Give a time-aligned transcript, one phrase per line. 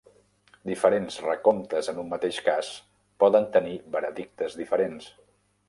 [0.69, 2.71] Diferents recomptes en un mateix cas
[3.25, 5.15] poden tenir veredictes diferents.